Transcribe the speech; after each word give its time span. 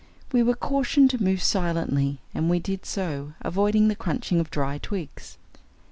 We 0.31 0.41
were 0.41 0.55
cautioned 0.55 1.11
to 1.11 1.21
move 1.21 1.43
silently, 1.43 2.17
and 2.33 2.49
we 2.49 2.57
did 2.57 2.87
so, 2.87 3.33
avoiding 3.41 3.87
the 3.87 3.95
crunching 3.95 4.39
of 4.39 4.49
dry 4.49 4.79
twigs. 4.79 5.37